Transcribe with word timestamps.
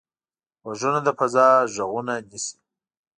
غوږونه 0.63 0.99
د 1.03 1.07
فضا 1.17 1.47
غږونه 1.75 2.13
نیسي 2.29 2.57